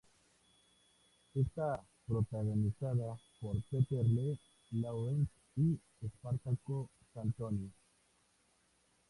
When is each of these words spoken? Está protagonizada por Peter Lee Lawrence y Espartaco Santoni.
Está 1.35 1.79
protagonizada 2.07 3.19
por 3.39 3.55
Peter 3.69 4.03
Lee 4.03 4.35
Lawrence 4.71 5.31
y 5.55 5.79
Espartaco 6.03 6.89
Santoni. 7.13 7.71